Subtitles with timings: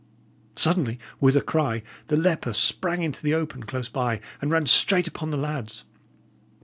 [0.55, 5.05] Suddenly, with a cry, the leper sprang into the open close by, and ran straight
[5.07, 5.83] upon the lads.